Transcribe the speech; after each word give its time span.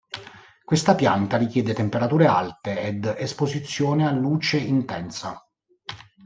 Questa 0.65 0.95
pianta 0.95 1.37
richiede 1.37 1.75
temperature 1.75 2.25
alte 2.25 2.81
ed 2.81 3.05
esposizione 3.19 4.07
a 4.07 4.11
luce 4.11 4.57
intensa. 4.57 5.39